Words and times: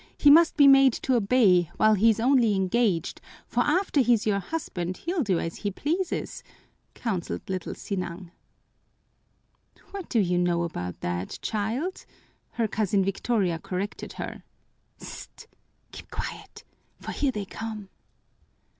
He 0.17 0.31
must 0.31 0.57
be 0.57 0.67
made 0.67 0.93
to 0.93 1.13
obey 1.13 1.69
while 1.77 1.93
he's 1.93 2.19
only 2.19 2.55
engaged, 2.55 3.21
for 3.45 3.59
after 3.61 4.01
he's 4.01 4.25
your 4.25 4.39
husband 4.39 4.97
he'll 4.97 5.21
do 5.21 5.37
as 5.37 5.57
he 5.57 5.69
pleases," 5.69 6.41
counseled 6.95 7.47
little 7.47 7.75
Sinang. 7.75 8.31
"What 9.91 10.09
do 10.09 10.19
you 10.19 10.39
know 10.39 10.63
about 10.63 11.01
that, 11.01 11.37
child?" 11.43 12.03
her 12.53 12.67
cousin 12.67 13.05
Victoria 13.05 13.59
corrected 13.59 14.13
her. 14.13 14.41
"Sst! 14.97 15.45
Keep 15.91 16.09
quiet, 16.09 16.63
for 16.97 17.11
here 17.11 17.31
they 17.31 17.45
come!" 17.45 17.89